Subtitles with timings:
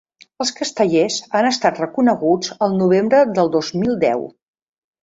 [0.45, 4.29] Els castellers han estat reconeguts el novembre del dos mil deu.